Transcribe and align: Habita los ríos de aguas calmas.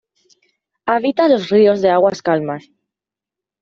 Habita 0.87 1.29
los 1.29 1.49
ríos 1.49 1.83
de 1.83 1.91
aguas 1.91 2.23
calmas. 2.23 2.71